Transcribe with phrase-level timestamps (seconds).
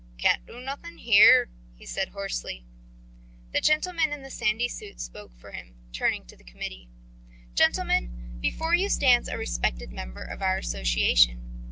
[0.17, 2.65] "Can't do nothin' here," he said hoarsely.
[3.53, 6.89] The gentleman in the sandy suit spoke for him, turning to the committee.
[7.53, 11.43] "Gentlemen, before you stands a respected member of our association.